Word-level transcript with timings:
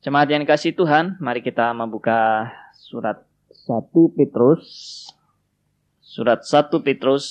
Jemaat 0.00 0.32
yang 0.32 0.48
kasih 0.48 0.72
Tuhan, 0.72 1.20
mari 1.20 1.44
kita 1.44 1.76
membuka 1.76 2.48
surat 2.72 3.20
1 3.52 3.92
Petrus. 4.16 4.64
Surat 6.00 6.40
1 6.40 6.72
Petrus 6.80 7.28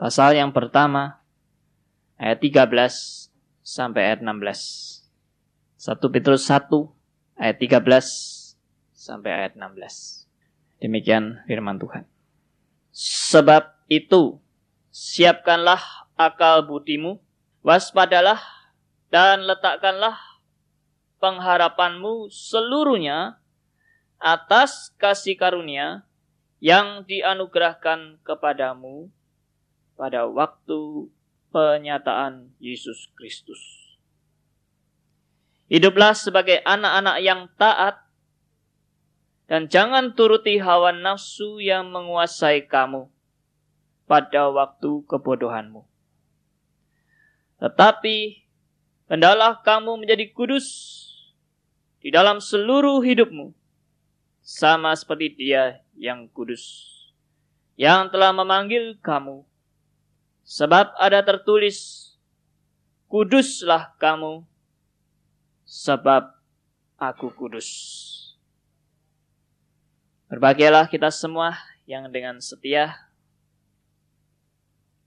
pasal 0.00 0.40
yang 0.40 0.56
pertama 0.56 1.20
ayat 2.16 2.40
13 2.40 3.28
sampai 3.60 4.08
ayat 4.08 4.24
16. 4.24 5.04
1 5.84 6.00
Petrus 6.08 6.48
1 6.48 6.64
ayat 7.36 7.56
13 7.60 8.56
sampai 8.96 9.30
ayat 9.36 9.52
16. 9.52 10.80
Demikian 10.80 11.44
firman 11.44 11.76
Tuhan. 11.76 12.08
Sebab 12.96 13.84
itu, 13.92 14.40
siapkanlah 14.88 16.08
akal 16.16 16.64
budimu, 16.64 17.20
waspadalah 17.60 18.55
dan 19.08 19.46
letakkanlah 19.46 20.18
pengharapanmu 21.22 22.28
seluruhnya 22.28 23.38
atas 24.18 24.94
kasih 24.96 25.36
karunia 25.36 26.06
yang 26.58 27.04
dianugerahkan 27.04 28.18
kepadamu 28.24 29.12
pada 29.96 30.24
waktu 30.28 31.08
penyataan 31.52 32.52
Yesus 32.60 33.08
Kristus. 33.16 33.60
Hiduplah 35.66 36.14
sebagai 36.14 36.62
anak-anak 36.62 37.16
yang 37.20 37.50
taat 37.58 38.06
dan 39.46 39.66
jangan 39.66 40.14
turuti 40.14 40.58
hawa 40.58 40.94
nafsu 40.94 41.58
yang 41.62 41.90
menguasai 41.90 42.66
kamu 42.66 43.10
pada 44.06 44.50
waktu 44.50 45.02
kebodohanmu. 45.06 45.82
Tetapi 47.58 48.45
Hendalah 49.06 49.62
kamu 49.62 50.02
menjadi 50.02 50.26
kudus 50.34 50.66
di 52.02 52.10
dalam 52.10 52.42
seluruh 52.42 52.98
hidupmu, 53.02 53.54
sama 54.42 54.94
seperti 54.94 55.34
Dia 55.34 55.82
yang 55.94 56.26
kudus, 56.30 56.90
yang 57.78 58.10
telah 58.10 58.30
memanggil 58.30 58.98
kamu. 59.02 59.46
Sebab 60.46 60.94
ada 60.98 61.22
tertulis, 61.26 62.10
"Kuduslah 63.10 63.94
kamu, 63.98 64.46
sebab 65.66 66.30
Aku 66.98 67.34
kudus." 67.34 67.66
Berbahagialah 70.30 70.90
kita 70.90 71.10
semua 71.10 71.54
yang 71.86 72.10
dengan 72.10 72.38
setia 72.38 72.94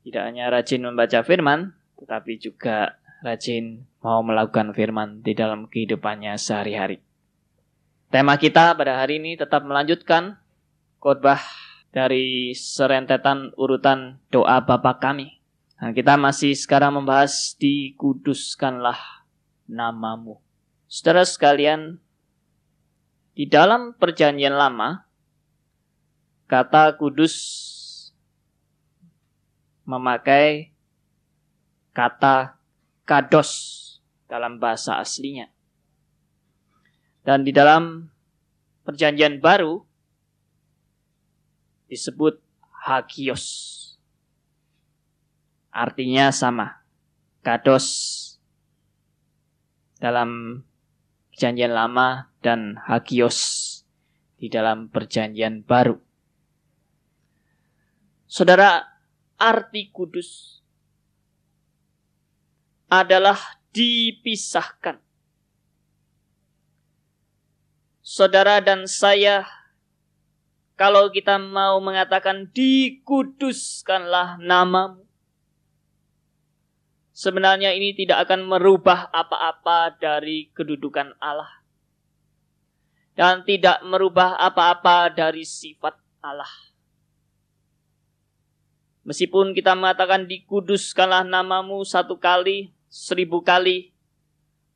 tidak 0.03 0.23
hanya 0.23 0.52
rajin 0.52 0.84
membaca 0.84 1.19
firman, 1.23 1.75
tetapi 2.00 2.39
juga 2.39 2.98
rajin 3.20 3.84
mau 4.00 4.23
melakukan 4.23 4.72
firman 4.72 5.20
di 5.20 5.36
dalam 5.36 5.67
kehidupannya 5.67 6.36
sehari-hari. 6.39 7.03
Tema 8.09 8.39
kita 8.39 8.73
pada 8.73 8.98
hari 8.98 9.22
ini 9.22 9.38
tetap 9.38 9.62
melanjutkan 9.62 10.39
khotbah 10.98 11.44
dari 11.94 12.58
serentetan 12.58 13.53
urutan 13.53 14.17
doa 14.34 14.62
Bapa 14.64 14.97
kami. 14.97 15.38
Nah, 15.80 15.95
kita 15.95 16.20
masih 16.20 16.58
sekarang 16.58 17.00
membahas 17.00 17.56
dikuduskanlah 17.56 18.97
namamu. 19.70 20.42
Saudara 20.90 21.23
sekalian, 21.23 22.02
di 23.38 23.47
dalam 23.47 23.95
perjanjian 23.95 24.58
lama, 24.58 25.08
kata 26.50 26.97
kudus 27.00 27.38
memakai 29.88 30.73
kata 31.95 32.58
kados 33.09 33.49
dalam 34.29 34.61
bahasa 34.61 35.02
aslinya. 35.02 35.49
Dan 37.25 37.41
di 37.41 37.49
dalam 37.49 38.05
perjanjian 38.85 39.41
baru 39.41 39.81
disebut 41.89 42.38
hagios. 42.85 43.45
Artinya 45.73 46.29
sama. 46.29 46.85
Kados 47.41 47.88
dalam 49.97 50.61
perjanjian 51.34 51.73
lama 51.73 52.29
dan 52.45 52.78
hagios 52.85 53.66
di 54.38 54.53
dalam 54.53 54.94
perjanjian 54.94 55.66
baru. 55.66 55.97
Saudara, 58.29 58.85
arti 59.41 59.89
kudus 59.89 60.59
adalah 62.89 63.38
dipisahkan. 63.69 64.97
Saudara 68.01 68.57
dan 68.57 68.89
saya, 68.89 69.45
kalau 70.73 71.13
kita 71.13 71.38
mau 71.38 71.78
mengatakan 71.78 72.49
dikuduskanlah 72.49 74.41
namamu, 74.41 75.05
sebenarnya 77.13 77.78
ini 77.78 77.94
tidak 77.94 78.25
akan 78.25 78.49
merubah 78.49 79.13
apa-apa 79.13 79.94
dari 80.01 80.49
kedudukan 80.57 81.13
Allah. 81.22 81.61
Dan 83.13 83.44
tidak 83.44 83.83
merubah 83.85 84.39
apa-apa 84.39 85.11
dari 85.11 85.44
sifat 85.44 85.94
Allah. 86.23 86.49
Meskipun 89.03 89.51
kita 89.51 89.75
mengatakan 89.75 90.23
dikuduskanlah 90.25 91.28
namamu 91.28 91.83
satu 91.83 92.16
kali, 92.16 92.72
seribu 92.89 93.45
kali, 93.45 93.94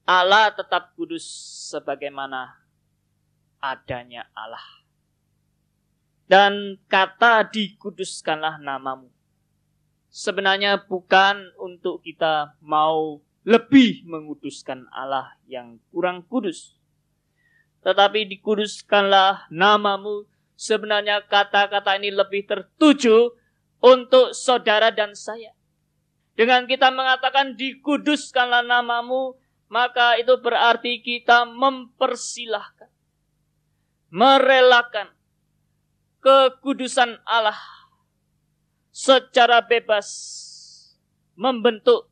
Allah 0.06 0.54
tetap 0.54 0.94
kudus 0.94 1.26
sebagaimana 1.74 2.54
adanya 3.58 4.30
Allah. 4.38 4.64
Dan 6.30 6.80
kata 6.88 7.50
dikuduskanlah 7.50 8.62
namamu. 8.62 9.12
Sebenarnya 10.14 10.78
bukan 10.78 11.52
untuk 11.58 12.06
kita 12.06 12.56
mau 12.62 13.20
lebih 13.44 14.06
menguduskan 14.08 14.88
Allah 14.94 15.36
yang 15.50 15.82
kurang 15.92 16.24
kudus. 16.30 16.80
Tetapi 17.84 18.30
dikuduskanlah 18.30 19.52
namamu. 19.52 20.30
Sebenarnya 20.54 21.26
kata-kata 21.26 21.98
ini 21.98 22.14
lebih 22.14 22.46
tertuju 22.46 23.36
untuk 23.84 24.32
saudara 24.38 24.94
dan 24.94 25.12
saya 25.18 25.52
dengan 26.34 26.66
kita 26.66 26.90
mengatakan 26.90 27.54
dikuduskanlah 27.54 28.66
namamu, 28.66 29.38
maka 29.70 30.18
itu 30.18 30.34
berarti 30.42 31.02
kita 31.02 31.46
mempersilahkan, 31.46 32.90
merelakan 34.10 35.14
kekudusan 36.22 37.22
Allah 37.26 37.58
secara 38.90 39.62
bebas 39.62 40.10
membentuk 41.38 42.10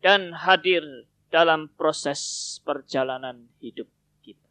dan 0.00 0.32
hadir 0.32 0.84
dalam 1.28 1.68
proses 1.76 2.56
perjalanan 2.64 3.48
hidup 3.60 3.88
kita. 4.24 4.48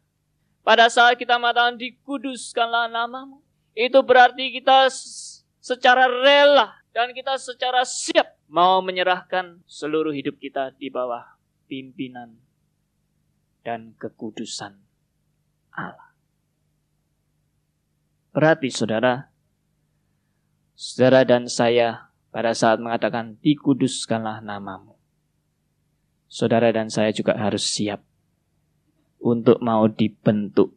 Pada 0.62 0.86
saat 0.86 1.18
kita 1.18 1.34
mengatakan 1.38 1.78
dikuduskanlah 1.78 2.86
namamu, 2.90 3.42
itu 3.74 3.98
berarti 4.06 4.54
kita 4.54 4.86
secara 5.58 6.06
rela 6.06 6.78
dan 6.90 7.10
kita 7.14 7.38
secara 7.38 7.82
siap 7.86 8.39
mau 8.50 8.82
menyerahkan 8.82 9.62
seluruh 9.70 10.10
hidup 10.10 10.42
kita 10.42 10.74
di 10.74 10.90
bawah 10.90 11.38
pimpinan 11.70 12.42
dan 13.62 13.94
kekudusan 13.94 14.74
Allah. 15.70 16.10
Berarti 18.34 18.74
saudara, 18.74 19.30
saudara 20.74 21.22
dan 21.22 21.46
saya 21.46 22.10
pada 22.34 22.50
saat 22.50 22.82
mengatakan 22.82 23.38
dikuduskanlah 23.38 24.42
namamu. 24.42 24.98
Saudara 26.30 26.70
dan 26.74 26.90
saya 26.90 27.10
juga 27.10 27.34
harus 27.38 27.66
siap 27.66 28.02
untuk 29.18 29.58
mau 29.62 29.86
dibentuk 29.86 30.74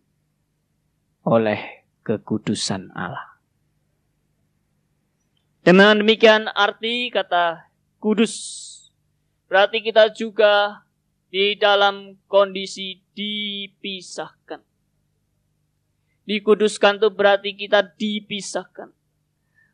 oleh 1.26 1.90
kekudusan 2.06 2.94
Allah. 2.94 3.33
Dengan 5.64 6.04
demikian 6.04 6.52
arti 6.52 7.08
kata 7.08 7.72
kudus. 8.04 8.36
Berarti 9.48 9.80
kita 9.80 10.12
juga 10.12 10.84
di 11.32 11.56
dalam 11.56 12.20
kondisi 12.28 13.00
dipisahkan. 13.16 14.60
Dikuduskan 16.28 17.00
itu 17.00 17.08
berarti 17.16 17.56
kita 17.56 17.80
dipisahkan. 17.96 18.92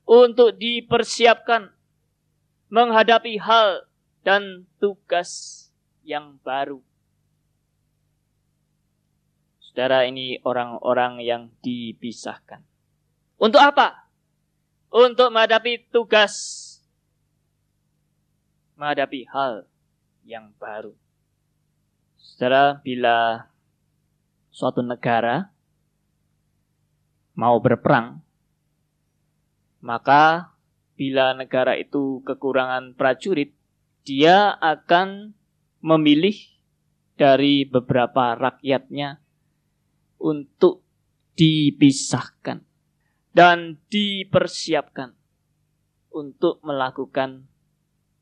Untuk 0.06 0.62
dipersiapkan 0.62 1.74
menghadapi 2.70 3.42
hal 3.42 3.90
dan 4.22 4.70
tugas 4.78 5.66
yang 6.06 6.38
baru. 6.46 6.86
Saudara 9.58 10.06
ini 10.06 10.38
orang-orang 10.46 11.22
yang 11.26 11.50
dipisahkan. 11.66 12.62
Untuk 13.42 13.62
apa? 13.62 14.09
Untuk 14.90 15.30
menghadapi 15.30 15.86
tugas, 15.94 16.34
menghadapi 18.74 19.30
hal 19.30 19.70
yang 20.26 20.50
baru. 20.58 20.94
Saudara, 22.18 22.82
bila 22.82 23.50
suatu 24.50 24.82
negara 24.82 25.54
mau 27.38 27.62
berperang, 27.62 28.20
maka 29.80 30.54
bila 30.98 31.32
negara 31.38 31.80
itu 31.80 32.20
kekurangan 32.28 32.98
prajurit, 32.98 33.56
dia 34.04 34.58
akan 34.60 35.32
memilih 35.80 36.36
dari 37.16 37.64
beberapa 37.64 38.36
rakyatnya 38.36 39.20
untuk 40.20 40.84
dipisahkan 41.40 42.69
dan 43.34 43.78
dipersiapkan 43.94 45.14
untuk 46.10 46.58
melakukan 46.66 47.46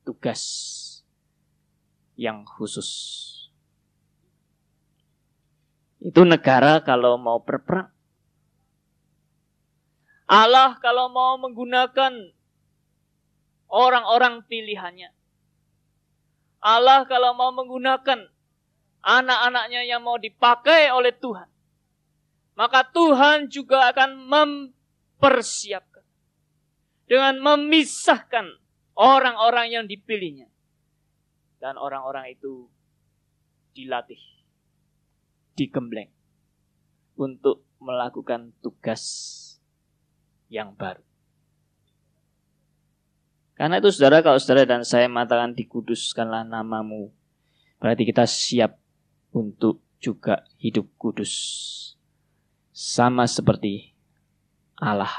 tugas 0.03 0.43
yang 2.19 2.43
khusus. 2.43 3.23
Itu 6.03 6.23
negara 6.27 6.83
kalau 6.83 7.15
mau 7.15 7.41
berperang. 7.41 7.89
Allah 10.27 10.75
kalau 10.83 11.07
mau 11.07 11.39
menggunakan 11.39 12.35
orang-orang 13.71 14.43
pilihannya. 14.43 15.15
Allah 16.59 17.07
kalau 17.07 17.31
mau 17.31 17.55
menggunakan 17.55 18.27
anak-anaknya 19.07 19.87
yang 19.87 20.03
mau 20.03 20.19
dipakai 20.19 20.91
oleh 20.91 21.15
Tuhan. 21.15 21.47
Maka 22.59 22.83
Tuhan 22.91 23.47
juga 23.47 23.87
akan 23.93 24.27
mempersiapkan. 25.17 26.05
Dengan 27.09 27.41
memisahkan 27.41 28.45
orang-orang 28.93 29.73
yang 29.73 29.85
dipilihnya. 29.89 30.45
Dan 31.57 31.81
orang-orang 31.81 32.37
itu 32.37 32.69
dilatih. 33.73 34.21
Digembleng. 35.57 36.13
Untuk 37.17 37.65
melakukan 37.81 38.53
tugas 38.61 39.01
yang 40.53 40.77
baru. 40.77 41.01
Karena 43.57 43.81
itu 43.81 43.89
saudara, 43.89 44.21
kalau 44.21 44.37
saudara 44.37 44.69
dan 44.69 44.85
saya 44.85 45.09
mengatakan 45.09 45.57
dikuduskanlah 45.57 46.45
namamu. 46.45 47.09
Berarti 47.81 48.05
kita 48.05 48.29
siap 48.29 48.77
untuk 49.33 49.81
juga 49.97 50.45
hidup 50.61 50.85
kudus. 51.01 51.33
Sama 52.69 53.25
seperti 53.25 53.96
Allah 54.77 55.11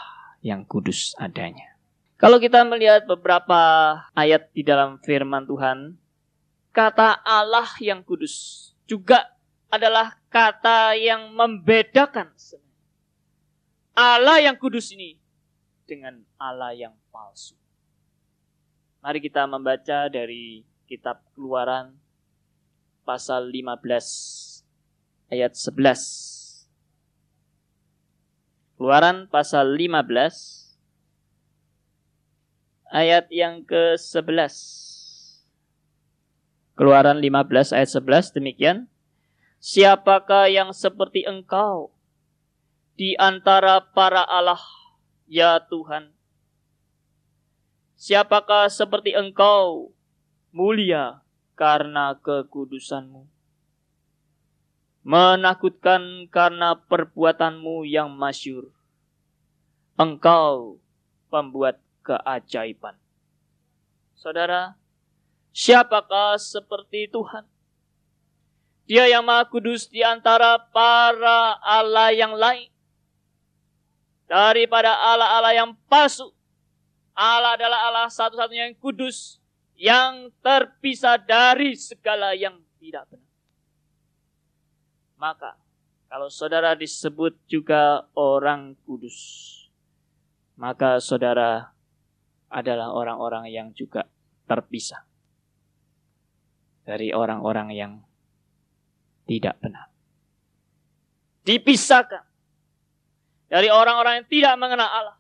yang 0.43 0.63
kudus 0.65 1.15
adanya. 1.19 1.79
Kalau 2.19 2.43
kita 2.43 2.67
melihat 2.67 3.07
beberapa 3.07 3.59
ayat 4.15 4.51
di 4.51 4.67
dalam 4.67 4.99
firman 5.03 5.47
Tuhan, 5.47 5.95
kata 6.75 7.23
Allah 7.23 7.71
yang 7.79 8.03
kudus 8.03 8.71
juga 8.91 9.23
adalah 9.71 10.19
kata 10.31 10.97
yang 10.99 11.31
membedakan 11.31 12.33
Allah 13.99 14.39
yang 14.39 14.55
kudus 14.55 14.95
ini 14.95 15.19
dengan 15.83 16.23
Allah 16.39 16.71
yang 16.71 16.95
palsu. 17.11 17.59
Mari 19.03 19.19
kita 19.19 19.43
membaca 19.51 20.07
dari 20.07 20.63
kitab 20.87 21.19
Keluaran 21.35 21.99
pasal 23.03 23.51
15 23.51 24.63
ayat 25.35 25.51
11. 25.51 26.38
Keluaran 28.79 29.27
pasal 29.27 29.75
15 29.75 30.79
ayat 32.95 33.27
yang 33.35 33.67
ke-11. 33.67 34.55
Keluaran 36.79 37.19
15 37.19 37.75
ayat 37.75 37.91
11 37.91 38.39
demikian. 38.39 38.87
Siapakah 39.59 40.47
yang 40.47 40.71
seperti 40.71 41.27
engkau 41.27 41.91
di 42.95 43.19
antara 43.19 43.83
para 43.83 44.23
Allah, 44.23 44.63
ya 45.27 45.59
Tuhan. 45.59 46.15
Siapakah 47.99 48.71
seperti 48.71 49.11
engkau, 49.11 49.91
mulia 50.55 51.27
karena 51.59 52.15
kekudusanmu? 52.15 53.38
Menakutkan 55.09 56.29
karena 56.29 56.77
perbuatanmu 56.77 57.89
yang 57.89 58.13
masyur. 58.13 58.69
Engkau 59.97 60.77
pembuat 61.33 61.81
keajaiban. 62.05 62.93
Saudara, 64.13 64.77
siapakah 65.57 66.37
seperti 66.37 67.09
Tuhan? 67.09 67.49
Dia 68.85 69.09
yang 69.09 69.25
maha 69.25 69.49
kudus 69.49 69.89
di 69.89 70.05
antara 70.05 70.61
para 70.73 71.57
Allah 71.61 72.13
yang 72.13 72.37
lain 72.37 72.69
daripada 74.29 74.93
Allah-Allah 74.93 75.57
yang 75.57 75.73
palsu. 75.89 76.33
Allah 77.17 77.57
adalah 77.57 77.81
Allah 77.89 78.09
satu-satunya 78.13 78.73
yang 78.73 78.77
kudus, 78.77 79.41
yang 79.73 80.29
terpisah 80.45 81.17
dari 81.17 81.73
segala 81.77 82.37
yang 82.37 82.61
tidak 82.77 83.09
benar. 83.09 83.28
Maka, 85.19 85.59
kalau 86.07 86.31
saudara 86.31 86.79
disebut 86.79 87.35
juga 87.51 88.07
orang 88.15 88.79
kudus, 88.87 89.19
maka 90.55 91.03
saudara 91.03 91.75
adalah 92.49 92.95
orang-orang 92.95 93.51
yang 93.51 93.75
juga 93.75 94.07
terpisah 94.49 95.05
dari 96.87 97.13
orang-orang 97.13 97.69
yang 97.75 97.93
tidak 99.29 99.61
benar. 99.61 99.93
Dipisahkan 101.45 102.25
dari 103.51 103.69
orang-orang 103.69 104.25
yang 104.25 104.29
tidak 104.33 104.55
mengenal 104.57 104.89
Allah. 104.89 105.19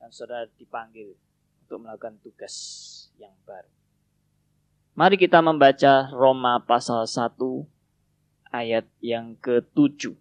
Dan 0.00 0.08
saudara 0.14 0.48
dipanggil 0.56 1.12
untuk 1.66 1.84
melakukan 1.84 2.16
tugas 2.24 2.54
yang 3.20 3.34
baru. 3.44 3.68
Mari 4.96 5.20
kita 5.20 5.44
membaca 5.44 6.08
Roma 6.14 6.62
pasal 6.64 7.04
1 7.04 7.36
ayat 8.50 8.86
yang 8.98 9.38
ke-7. 9.38 10.14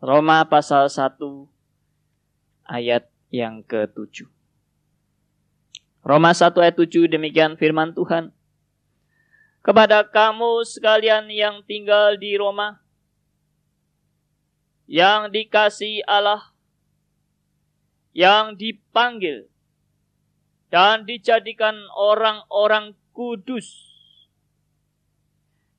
Roma 0.00 0.44
pasal 0.48 0.88
1 0.88 1.16
ayat 2.68 3.08
yang 3.32 3.64
ke-7. 3.64 4.28
Roma 6.04 6.30
1 6.36 6.52
ayat 6.60 6.76
7 6.76 7.08
demikian 7.08 7.56
firman 7.56 7.96
Tuhan. 7.96 8.32
Kepada 9.64 10.06
kamu 10.06 10.62
sekalian 10.62 11.26
yang 11.26 11.66
tinggal 11.66 12.14
di 12.14 12.38
Roma, 12.38 12.78
yang 14.86 15.34
dikasih 15.34 16.06
Allah, 16.06 16.54
yang 18.14 18.54
dipanggil, 18.54 19.50
dan 20.70 21.02
dijadikan 21.02 21.74
orang-orang 21.98 22.94
kudus. 23.10 23.95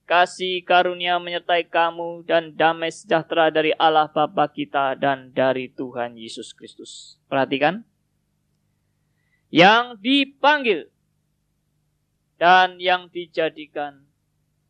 Kasih 0.08 0.64
karunia 0.64 1.20
menyertai 1.20 1.68
kamu 1.68 2.24
dan 2.24 2.56
damai 2.56 2.96
sejahtera 2.96 3.52
dari 3.52 3.76
Allah 3.76 4.08
Bapa 4.08 4.48
kita 4.48 4.96
dan 4.96 5.36
dari 5.36 5.68
Tuhan 5.68 6.16
Yesus 6.16 6.56
Kristus. 6.56 7.20
Perhatikan. 7.28 7.84
Yang 9.52 10.00
dipanggil 10.00 10.88
dan 12.40 12.80
yang 12.80 13.12
dijadikan 13.12 14.08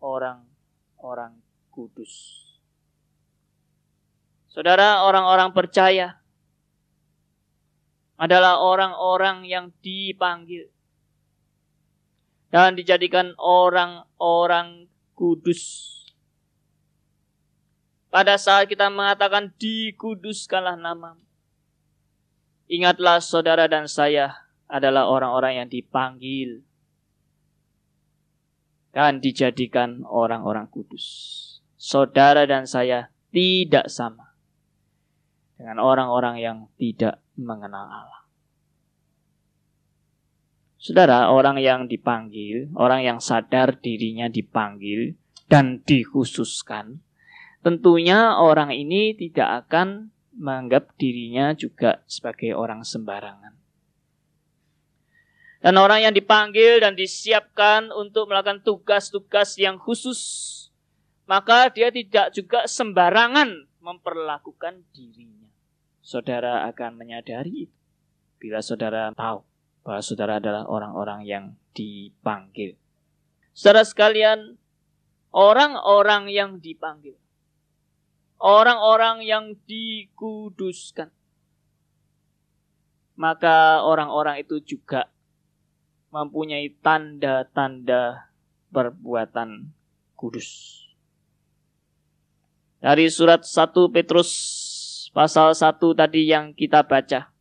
orang-orang 0.01 1.37
kudus. 1.69 2.41
Saudara, 4.49 5.05
orang-orang 5.05 5.53
percaya 5.53 6.17
adalah 8.17 8.57
orang-orang 8.57 9.45
yang 9.45 9.69
dipanggil 9.85 10.65
dan 12.49 12.73
dijadikan 12.73 13.37
orang-orang 13.37 14.89
kudus. 15.17 15.93
Pada 18.13 18.37
saat 18.37 18.69
kita 18.69 18.87
mengatakan 18.93 19.51
dikuduskanlah 19.57 20.77
nama, 20.77 21.17
ingatlah 22.69 23.17
saudara 23.17 23.65
dan 23.65 23.89
saya 23.89 24.47
adalah 24.69 25.09
orang-orang 25.09 25.65
yang 25.65 25.67
dipanggil 25.67 26.61
dan 28.93 29.19
dijadikan 29.19 30.05
orang-orang 30.05 30.69
kudus. 30.69 31.05
Saudara 31.77 32.45
dan 32.45 32.69
saya 32.69 33.11
tidak 33.33 33.89
sama 33.91 34.33
dengan 35.57 35.81
orang-orang 35.81 36.41
yang 36.41 36.57
tidak 36.77 37.21
mengenal 37.37 37.85
Allah. 37.85 38.16
Saudara, 40.77 41.33
orang 41.33 41.57
yang 41.57 41.89
dipanggil, 41.89 42.69
orang 42.77 43.01
yang 43.01 43.17
sadar 43.17 43.81
dirinya 43.81 44.29
dipanggil 44.29 45.17
dan 45.49 45.81
dikhususkan, 45.81 47.01
tentunya 47.65 48.37
orang 48.37 48.69
ini 48.69 49.17
tidak 49.17 49.65
akan 49.65 50.13
menganggap 50.37 50.93
dirinya 51.01 51.57
juga 51.57 52.05
sebagai 52.05 52.53
orang 52.53 52.85
sembarangan. 52.85 53.57
Dan 55.57 55.81
orang 55.81 56.05
yang 56.05 56.13
dipanggil 56.13 56.77
dan 56.77 56.93
disiapkan 56.93 57.89
untuk 57.89 58.29
melakukan 58.29 58.61
tugas-tugas 58.61 59.57
yang 59.57 59.81
khusus, 59.81 60.21
maka 61.25 61.73
dia 61.73 61.89
tidak 61.89 62.37
juga 62.37 62.69
sembarangan 62.69 63.65
memperlakukan 63.81 64.85
dirinya. 64.93 65.49
Saudara 66.05 66.69
akan 66.69 67.01
menyadari 67.01 67.65
itu 67.65 67.77
bila 68.37 68.61
saudara 68.61 69.09
tahu 69.17 69.46
bahwa 69.87 70.03
saudara 70.03 70.43
adalah 70.43 70.67
orang-orang 70.67 71.23
yang 71.23 71.45
dipanggil. 71.71 72.75
Saudara 73.55 73.87
sekalian, 73.87 74.59
orang-orang 75.31 76.27
yang 76.27 76.59
dipanggil, 76.59 77.15
orang-orang 78.35 79.23
yang 79.23 79.55
dikuduskan, 79.63 81.07
maka 83.15 83.79
orang-orang 83.79 84.43
itu 84.43 84.59
juga 84.59 85.07
mempunyai 86.11 86.67
tanda-tanda 86.83 88.27
perbuatan 88.75 89.71
kudus. 90.19 90.83
Dari 92.83 93.07
surat 93.07 93.47
1 93.47 93.71
Petrus 93.95 94.31
pasal 95.15 95.55
1 95.55 95.79
tadi 95.95 96.27
yang 96.27 96.51
kita 96.51 96.83
baca. 96.83 97.36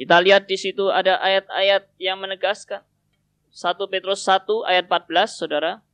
Kita 0.00 0.16
lihat 0.16 0.48
di 0.48 0.56
situ 0.56 0.88
ada 0.88 1.20
ayat-ayat 1.20 1.92
yang 2.00 2.16
menegaskan. 2.24 2.80
1 3.52 3.76
Petrus 3.92 4.24
1 4.24 4.48
ayat 4.64 4.88
14, 4.88 5.36
Saudara. 5.36 5.84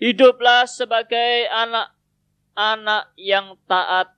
Hiduplah 0.00 0.64
sebagai 0.64 1.44
anak-anak 1.52 3.12
yang 3.20 3.60
taat 3.68 4.16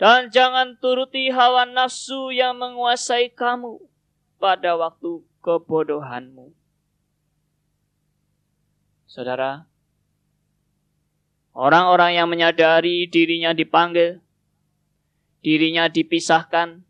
dan 0.00 0.32
jangan 0.32 0.80
turuti 0.80 1.28
hawa 1.28 1.68
nafsu 1.68 2.32
yang 2.32 2.56
menguasai 2.56 3.28
kamu 3.36 3.80
pada 4.40 4.72
waktu 4.72 5.20
kebodohanmu. 5.44 6.56
Saudara, 9.04 9.68
orang-orang 11.52 12.16
yang 12.16 12.32
menyadari 12.32 13.08
dirinya 13.12 13.52
dipanggil, 13.52 14.24
dirinya 15.44 15.84
dipisahkan, 15.92 16.80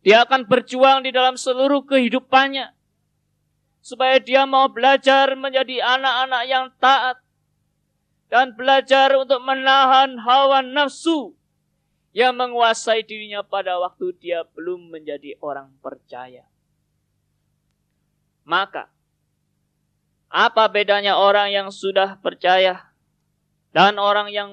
dia 0.00 0.24
akan 0.24 0.48
berjuang 0.48 1.04
di 1.04 1.12
dalam 1.12 1.36
seluruh 1.36 1.84
kehidupannya 1.84 2.72
supaya 3.80 4.20
dia 4.20 4.44
mau 4.44 4.68
belajar 4.68 5.32
menjadi 5.36 5.80
anak-anak 5.80 6.42
yang 6.48 6.66
taat 6.80 7.16
dan 8.28 8.54
belajar 8.54 9.12
untuk 9.16 9.40
menahan 9.42 10.20
hawa 10.22 10.62
nafsu 10.62 11.34
yang 12.10 12.34
menguasai 12.34 13.06
dirinya 13.06 13.42
pada 13.42 13.78
waktu 13.78 14.14
dia 14.18 14.42
belum 14.54 14.90
menjadi 14.90 15.38
orang 15.38 15.70
percaya. 15.78 16.46
Maka, 18.42 18.90
apa 20.30 20.64
bedanya 20.66 21.18
orang 21.18 21.54
yang 21.54 21.68
sudah 21.70 22.18
percaya 22.18 22.90
dan 23.70 23.98
orang 23.98 24.30
yang 24.30 24.50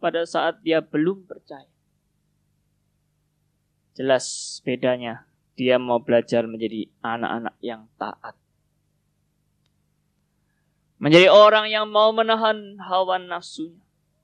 pada 0.00 0.28
saat 0.28 0.60
dia 0.60 0.84
belum 0.84 1.24
percaya? 1.24 1.71
Jelas 3.92 4.58
bedanya. 4.64 5.26
Dia 5.52 5.76
mau 5.76 6.00
belajar 6.00 6.48
menjadi 6.48 6.88
anak-anak 7.04 7.56
yang 7.60 7.88
taat. 8.00 8.34
Menjadi 10.96 11.28
orang 11.28 11.68
yang 11.68 11.90
mau 11.90 12.14
menahan 12.14 12.78
hawa 12.80 13.20
nafsunya. 13.20 13.82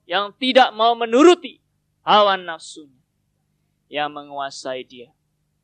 Yang 0.09 0.33
tidak 0.41 0.73
mau 0.73 0.97
menuruti 0.97 1.61
hawa 2.01 2.33
nafsunya 2.39 2.99
yang 3.89 4.13
menguasai 4.13 4.85
dia 4.85 5.09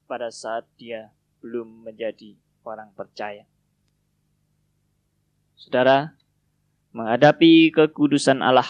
pada 0.09 0.33
saat 0.33 0.65
dia 0.75 1.13
belum 1.45 1.85
menjadi 1.85 2.33
orang 2.65 2.89
percaya. 2.97 3.45
Saudara, 5.53 6.17
menghadapi 6.91 7.69
kekudusan 7.69 8.41
Allah 8.41 8.67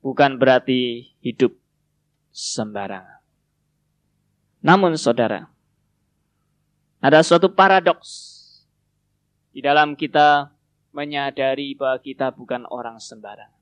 bukan 0.00 0.40
berarti 0.40 1.12
hidup 1.20 1.54
sembarangan. 2.32 3.19
Namun 4.60 4.92
saudara, 5.00 5.48
ada 7.00 7.24
suatu 7.24 7.48
paradoks 7.48 8.36
di 9.56 9.64
dalam 9.64 9.96
kita 9.96 10.52
menyadari 10.92 11.72
bahwa 11.72 11.96
kita 12.02 12.28
bukan 12.34 12.68
orang 12.68 13.00
sembarangan. 13.00 13.56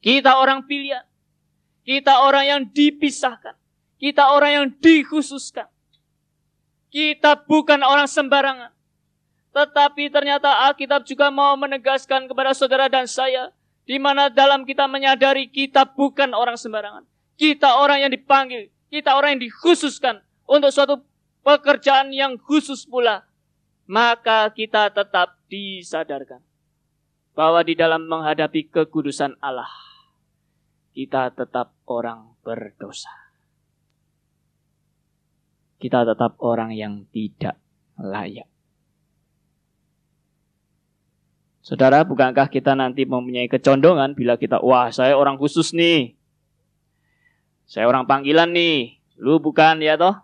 Kita 0.00 0.40
orang 0.40 0.64
pilihan. 0.64 1.04
Kita 1.84 2.24
orang 2.24 2.44
yang 2.46 2.62
dipisahkan. 2.70 3.56
Kita 4.00 4.32
orang 4.32 4.50
yang 4.54 4.66
dikhususkan. 4.80 5.68
Kita 6.88 7.44
bukan 7.44 7.84
orang 7.84 8.08
sembarangan. 8.08 8.72
Tetapi 9.50 10.08
ternyata 10.08 10.70
Alkitab 10.70 11.04
juga 11.04 11.28
mau 11.28 11.52
menegaskan 11.58 12.30
kepada 12.30 12.56
saudara 12.56 12.88
dan 12.88 13.04
saya. 13.04 13.52
Di 13.84 13.98
mana 13.98 14.30
dalam 14.30 14.62
kita 14.62 14.86
menyadari 14.86 15.50
kita 15.50 15.84
bukan 15.84 16.32
orang 16.32 16.56
sembarangan. 16.56 17.04
Kita 17.36 17.82
orang 17.82 18.06
yang 18.06 18.12
dipanggil. 18.12 18.72
Kita 18.90 19.16
orang 19.16 19.38
yang 19.38 19.42
dikhususkan. 19.48 20.20
Untuk 20.50 20.74
suatu 20.74 21.06
pekerjaan 21.46 22.10
yang 22.10 22.36
khusus 22.36 22.84
pula. 22.84 23.24
Maka 23.86 24.50
kita 24.50 24.90
tetap 24.90 25.38
disadarkan. 25.46 26.42
Bahwa 27.38 27.62
di 27.62 27.78
dalam 27.78 28.10
menghadapi 28.10 28.68
kekudusan 28.68 29.38
Allah 29.38 29.70
kita 30.90 31.30
tetap 31.34 31.74
orang 31.86 32.34
berdosa. 32.42 33.08
Kita 35.80 36.04
tetap 36.04 36.36
orang 36.44 36.76
yang 36.76 37.08
tidak 37.08 37.56
layak. 37.96 38.44
Saudara, 41.64 42.04
bukankah 42.04 42.50
kita 42.52 42.76
nanti 42.76 43.06
mempunyai 43.08 43.48
kecondongan 43.48 44.12
bila 44.12 44.36
kita, 44.36 44.60
wah 44.60 44.92
saya 44.92 45.16
orang 45.16 45.40
khusus 45.40 45.72
nih. 45.72 46.19
Saya 47.70 47.86
orang 47.86 48.10
panggilan 48.10 48.50
nih. 48.50 48.98
Lu 49.22 49.38
bukan 49.38 49.78
ya 49.78 49.94
toh? 49.94 50.18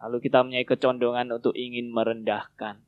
Lalu 0.00 0.24
kita 0.24 0.40
mempunyai 0.40 0.64
kecondongan 0.64 1.28
untuk 1.36 1.52
ingin 1.52 1.92
merendahkan. 1.92 2.80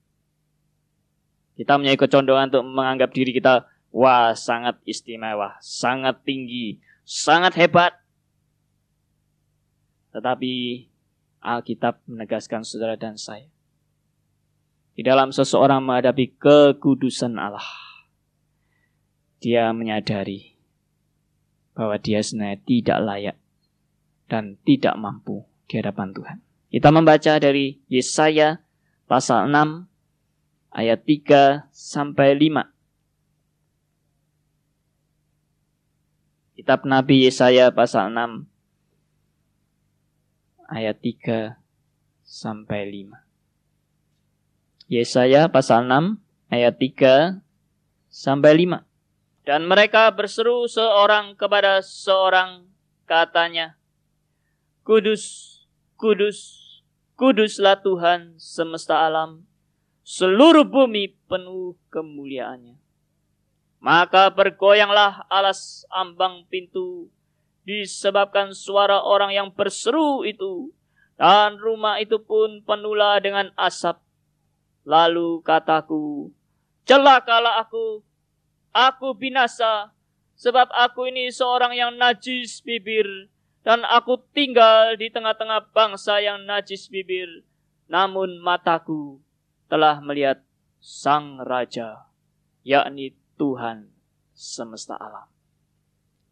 Kita 1.52 1.76
mempunyai 1.76 2.00
kecondongan 2.00 2.48
untuk 2.48 2.64
menganggap 2.64 3.12
diri 3.12 3.36
kita 3.36 3.68
Wah, 3.96 4.36
sangat 4.36 4.76
istimewa, 4.84 5.56
sangat 5.64 6.20
tinggi, 6.20 6.76
sangat 7.00 7.56
hebat. 7.56 7.96
Tetapi 10.12 10.84
Alkitab 11.40 12.04
menegaskan 12.04 12.60
saudara 12.60 13.00
dan 13.00 13.16
saya. 13.16 13.48
Di 14.96 15.00
dalam 15.00 15.32
seseorang 15.32 15.80
menghadapi 15.80 16.36
kekudusan 16.36 17.40
Allah. 17.40 17.64
Dia 19.40 19.72
menyadari 19.72 20.55
bahwa 21.76 22.00
dia 22.00 22.24
sebenarnya 22.24 22.58
tidak 22.64 22.98
layak 23.04 23.36
dan 24.32 24.56
tidak 24.64 24.96
mampu 24.96 25.44
di 25.68 25.76
hadapan 25.76 26.16
Tuhan. 26.16 26.40
Kita 26.72 26.88
membaca 26.88 27.36
dari 27.36 27.78
Yesaya 27.86 28.64
pasal 29.04 29.52
6 29.52 29.84
ayat 30.72 31.04
3 31.04 31.68
sampai 31.70 32.34
5. 32.34 32.72
Kitab 36.56 36.88
Nabi 36.88 37.28
Yesaya 37.28 37.68
pasal 37.70 38.10
6 38.10 38.48
ayat 40.72 40.96
3 40.98 41.60
sampai 42.24 42.88
5. 42.90 43.22
Yesaya 44.90 45.46
pasal 45.52 45.86
6 45.86 46.18
ayat 46.50 46.74
3 46.80 47.44
sampai 48.10 48.66
5. 48.66 48.82
Dan 49.46 49.70
mereka 49.70 50.10
berseru 50.10 50.66
seorang 50.66 51.38
kepada 51.38 51.78
seorang 51.78 52.66
katanya, 53.06 53.78
Kudus, 54.82 55.54
kudus, 55.94 56.66
kuduslah 57.14 57.78
Tuhan 57.78 58.34
semesta 58.42 59.06
alam, 59.06 59.46
seluruh 60.02 60.66
bumi 60.66 61.14
penuh 61.30 61.78
kemuliaannya. 61.94 62.74
Maka 63.78 64.34
bergoyanglah 64.34 65.30
alas 65.30 65.86
ambang 65.94 66.42
pintu 66.50 67.06
disebabkan 67.66 68.50
suara 68.50 68.98
orang 68.98 69.30
yang 69.30 69.48
berseru 69.54 70.26
itu. 70.26 70.74
Dan 71.14 71.58
rumah 71.62 72.02
itu 72.02 72.18
pun 72.18 72.66
penuhlah 72.66 73.22
dengan 73.22 73.54
asap. 73.54 73.98
Lalu 74.86 75.42
kataku, 75.42 76.30
celakalah 76.86 77.62
aku, 77.62 78.06
aku 78.76 79.16
binasa, 79.16 79.96
sebab 80.36 80.68
aku 80.76 81.08
ini 81.08 81.32
seorang 81.32 81.72
yang 81.72 81.96
najis 81.96 82.60
bibir, 82.60 83.32
dan 83.64 83.80
aku 83.88 84.20
tinggal 84.36 84.92
di 85.00 85.08
tengah-tengah 85.08 85.72
bangsa 85.72 86.20
yang 86.20 86.44
najis 86.44 86.92
bibir. 86.92 87.42
Namun 87.88 88.36
mataku 88.44 89.24
telah 89.72 89.98
melihat 90.04 90.44
sang 90.76 91.40
raja, 91.40 92.04
yakni 92.60 93.16
Tuhan 93.40 93.88
semesta 94.36 95.00
alam. 95.00 95.26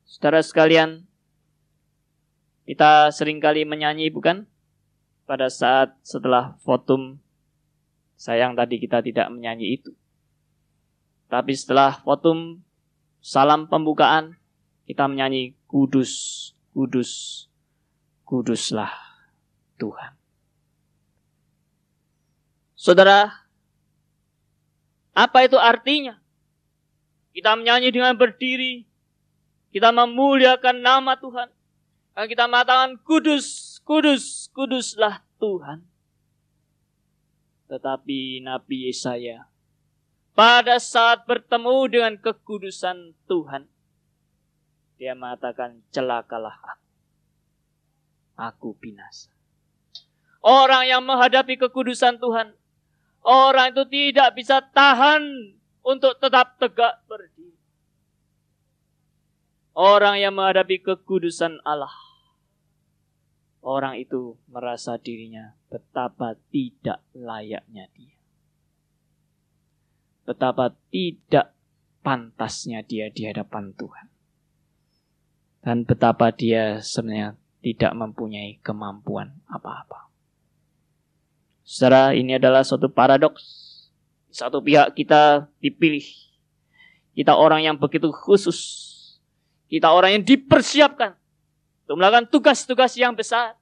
Saudara 0.05 0.45
sekalian, 0.45 1.09
Kita 2.65 3.13
sering 3.13 3.45
kali 3.45 3.69
menyanyi 3.69 4.09
bukan? 4.09 4.49
Pada 5.29 5.53
saat 5.53 6.01
setelah 6.01 6.57
votum 6.65 7.21
sayang 8.17 8.57
tadi 8.57 8.81
kita 8.81 9.05
tidak 9.05 9.29
menyanyi 9.29 9.77
itu. 9.77 9.93
Tapi 11.29 11.53
setelah 11.57 11.99
votum 12.05 12.61
salam 13.25 13.67
pembukaan 13.67 14.37
kita 14.85 15.09
menyanyi 15.09 15.57
kudus, 15.65 16.53
kudus, 16.77 17.45
kuduslah 18.29 18.93
Tuhan. 19.81 20.13
Saudara, 22.77 23.49
apa 25.17 25.39
itu 25.49 25.57
artinya? 25.57 26.21
Kita 27.33 27.57
menyanyi 27.57 27.89
dengan 27.91 28.13
berdiri, 28.15 28.85
kita 29.73 29.91
memuliakan 29.91 30.85
nama 30.85 31.17
Tuhan, 31.17 31.49
dan 32.15 32.25
kita 32.29 32.45
mengatakan 32.47 33.01
kudus, 33.01 33.81
kudus, 33.83 34.53
kuduslah 34.53 35.25
Tuhan. 35.41 35.83
Tetapi 37.67 38.45
Nabi 38.45 38.93
Yesaya 38.93 39.49
pada 40.35 40.83
saat 40.83 41.23
bertemu 41.31 41.77
dengan 41.87 42.15
kekudusan 42.19 43.15
Tuhan, 43.31 43.71
dia 44.99 45.15
mengatakan 45.15 45.83
celakalah 45.95 46.59
aku. 46.59 46.83
Aku 48.35 48.69
binasa. 48.83 49.31
Orang 50.43 50.91
yang 50.91 51.07
menghadapi 51.07 51.55
kekudusan 51.57 52.19
Tuhan, 52.19 52.53
orang 53.23 53.71
itu 53.71 53.87
tidak 53.87 54.35
bisa 54.35 54.59
tahan 54.61 55.55
untuk 55.87 56.19
tetap 56.19 56.59
tegak 56.59 56.99
berdiri. 57.07 57.55
Orang 59.75 60.19
yang 60.19 60.35
menghadapi 60.35 60.83
kekudusan 60.83 61.63
Allah, 61.63 61.95
orang 63.63 64.03
itu 64.03 64.35
merasa 64.51 64.99
dirinya 64.99 65.55
betapa 65.71 66.35
tidak 66.51 67.03
layaknya 67.15 67.87
dia. 67.95 68.14
Betapa 70.25 70.73
tidak 70.89 71.53
pantasnya 72.05 72.85
dia 72.85 73.09
di 73.09 73.25
hadapan 73.25 73.73
Tuhan. 73.77 74.07
Dan 75.65 75.89
betapa 75.89 76.29
dia 76.29 76.85
sebenarnya 76.85 77.41
tidak 77.65 77.93
mempunyai 77.97 78.61
kemampuan 78.61 79.41
apa-apa. 79.49 80.13
Secara 81.65 82.13
ini 82.13 82.37
adalah 82.37 82.61
suatu 82.61 82.93
paradoks. 82.93 83.73
Satu 84.29 84.61
pihak 84.61 84.93
kita 84.93 85.49
dipilih. 85.65 86.05
Kita 87.17 87.33
orang 87.41 87.65
yang 87.65 87.81
begitu 87.81 88.13
khusus. 88.13 88.61
Kita 89.73 89.97
orang 89.97 90.21
yang 90.21 90.25
dipersiapkan 90.29 91.17
untuk 91.89 91.97
melakukan 91.97 92.29
tugas-tugas 92.29 92.93
yang 93.01 93.17
besar. 93.17 93.57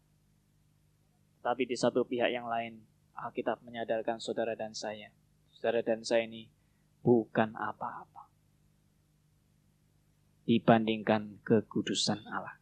Tapi 1.43 1.63
di 1.67 1.79
satu 1.79 2.03
pihak 2.03 2.31
yang 2.35 2.51
lain, 2.51 2.83
Alkitab 3.15 3.63
menyadarkan 3.63 4.19
saudara 4.19 4.59
dan 4.59 4.75
saya. 4.75 5.15
Saudara 5.63 5.79
dan 5.87 6.03
saya 6.03 6.27
ini 6.27 6.51
bukan 7.07 7.55
apa-apa. 7.55 8.27
Dibandingkan 10.43 11.39
kekudusan 11.47 12.19
Allah. 12.27 12.59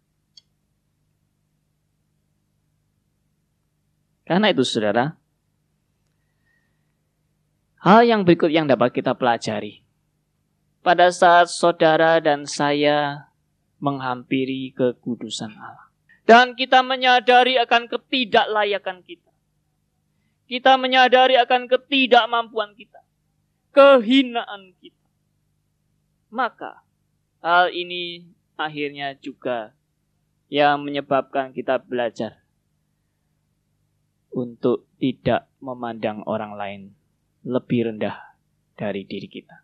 Karena 4.29 4.53
itu 4.53 4.69
saudara, 4.69 5.17
hal 7.81 8.05
yang 8.05 8.29
berikut 8.29 8.53
yang 8.53 8.69
dapat 8.69 8.93
kita 8.93 9.17
pelajari. 9.17 9.81
Pada 10.85 11.09
saat 11.09 11.49
saudara 11.49 12.21
dan 12.21 12.45
saya 12.45 13.33
menghampiri 13.81 14.77
kekudusan 14.77 15.57
Allah. 15.57 15.89
Dan 16.29 16.53
kita 16.53 16.85
menyadari 16.85 17.57
akan 17.57 17.89
ketidaklayakan 17.89 19.01
kita. 19.09 19.30
Kita 20.51 20.75
menyadari 20.75 21.39
akan 21.39 21.71
ketidakmampuan 21.71 22.75
kita. 22.75 23.07
Kehinaan 23.71 24.75
kita. 24.83 25.07
Maka 26.35 26.83
hal 27.39 27.71
ini 27.71 28.27
akhirnya 28.59 29.15
juga 29.15 29.79
yang 30.51 30.83
menyebabkan 30.83 31.55
kita 31.55 31.79
belajar 31.79 32.43
untuk 34.35 34.91
tidak 34.99 35.47
memandang 35.63 36.27
orang 36.27 36.59
lain 36.59 36.83
lebih 37.47 37.95
rendah 37.95 38.19
dari 38.75 39.07
diri 39.07 39.31
kita. 39.31 39.63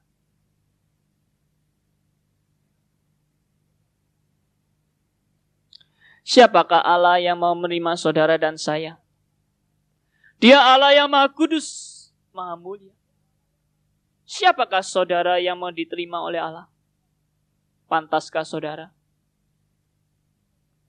Siapakah 6.27 6.83
Allah 6.83 7.19
yang 7.23 7.39
mau 7.39 7.55
menerima 7.59 7.95
saudara 7.99 8.39
dan 8.39 8.55
saya? 8.55 8.99
Dia 10.37 10.61
Allah 10.61 10.93
yang 10.93 11.09
maha 11.09 11.29
kudus, 11.33 11.69
maha 12.33 12.57
mulia. 12.57 12.93
Siapakah 14.27 14.85
saudara 14.85 15.39
yang 15.41 15.57
mau 15.57 15.73
diterima 15.73 16.21
oleh 16.21 16.43
Allah? 16.43 16.69
Pantaskah 17.87 18.43
saudara? 18.43 18.91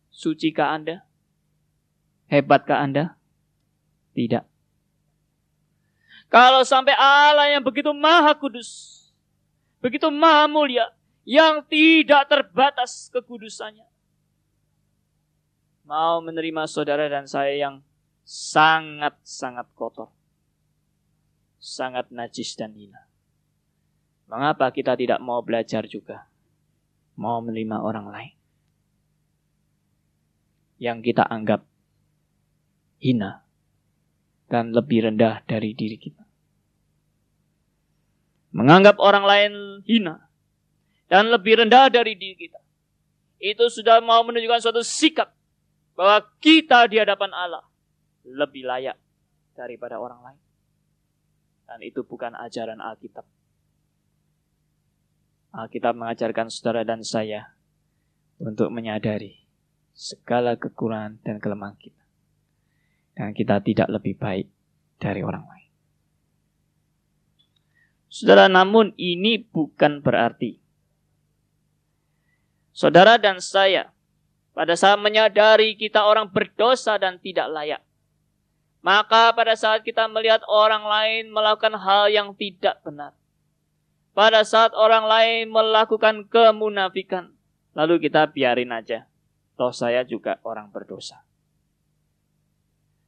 Sucikah 0.10 0.74
Anda? 0.74 1.06
Hebatkah 2.28 2.82
Anda? 2.82 3.16
Tidak. 4.18 4.44
Kalau 6.28 6.66
sampai 6.68 6.98
Allah 6.98 7.54
yang 7.56 7.64
begitu 7.64 7.94
maha 7.96 8.36
kudus, 8.36 9.00
begitu 9.80 10.12
maha 10.12 10.50
mulia, 10.50 10.92
yang 11.24 11.64
tidak 11.64 12.28
terbatas 12.28 13.08
kekudusannya, 13.14 13.86
mau 15.88 16.20
menerima 16.20 16.68
saudara 16.68 17.08
dan 17.08 17.30
saya 17.30 17.56
yang 17.56 17.80
sangat-sangat 18.28 19.72
kotor. 19.72 20.12
Sangat 21.64 22.12
najis 22.12 22.60
dan 22.60 22.76
hina. 22.76 23.08
Mengapa 24.28 24.68
kita 24.76 25.00
tidak 25.00 25.24
mau 25.24 25.40
belajar 25.40 25.88
juga? 25.88 26.28
Mau 27.16 27.40
menerima 27.40 27.80
orang 27.80 28.08
lain. 28.12 28.36
Yang 30.78 30.98
kita 31.10 31.24
anggap 31.26 31.64
hina 33.02 33.48
dan 34.52 34.76
lebih 34.76 35.08
rendah 35.08 35.42
dari 35.48 35.74
diri 35.74 35.98
kita. 35.98 36.22
Menganggap 38.54 39.00
orang 39.02 39.26
lain 39.26 39.54
hina 39.88 40.30
dan 41.10 41.32
lebih 41.32 41.64
rendah 41.64 41.90
dari 41.90 42.14
diri 42.14 42.36
kita. 42.36 42.60
Itu 43.40 43.72
sudah 43.72 44.04
mau 44.04 44.22
menunjukkan 44.28 44.62
suatu 44.62 44.84
sikap 44.86 45.34
bahwa 45.98 46.22
kita 46.38 46.86
di 46.86 47.02
hadapan 47.02 47.34
Allah 47.34 47.66
lebih 48.28 48.68
layak 48.68 49.00
daripada 49.56 49.98
orang 49.98 50.20
lain. 50.22 50.42
Dan 51.68 51.80
itu 51.84 52.04
bukan 52.04 52.36
ajaran 52.36 52.80
Alkitab. 52.80 53.24
Alkitab 55.56 55.94
mengajarkan 55.96 56.48
saudara 56.52 56.84
dan 56.84 57.02
saya 57.04 57.56
untuk 58.38 58.70
menyadari 58.70 59.48
segala 59.96 60.60
kekurangan 60.60 61.24
dan 61.24 61.42
kelemahan 61.42 61.76
kita. 61.80 62.04
Dan 63.18 63.34
kita 63.34 63.64
tidak 63.66 63.90
lebih 63.90 64.14
baik 64.20 64.48
dari 65.02 65.26
orang 65.26 65.44
lain. 65.48 65.72
Saudara, 68.08 68.46
namun 68.48 68.94
ini 68.96 69.42
bukan 69.42 70.00
berarti 70.00 70.62
saudara 72.78 73.18
dan 73.18 73.42
saya 73.42 73.90
pada 74.54 74.78
saat 74.78 75.02
menyadari 75.02 75.74
kita 75.74 76.06
orang 76.06 76.30
berdosa 76.30 77.02
dan 77.02 77.18
tidak 77.18 77.50
layak. 77.50 77.82
Maka 78.86 79.34
pada 79.34 79.58
saat 79.58 79.84
kita 79.84 80.08
melihat 80.08 80.46
orang 80.48 80.86
lain 80.86 81.34
melakukan 81.34 81.76
hal 81.76 82.08
yang 82.08 82.32
tidak 82.38 82.80
benar. 82.86 83.18
Pada 84.18 84.42
saat 84.42 84.74
orang 84.74 85.06
lain 85.06 85.54
melakukan 85.54 86.26
kemunafikan. 86.26 87.34
Lalu 87.78 88.10
kita 88.10 88.34
biarin 88.34 88.74
aja. 88.74 89.06
Toh 89.58 89.74
saya 89.74 90.02
juga 90.06 90.42
orang 90.42 90.74
berdosa. 90.74 91.22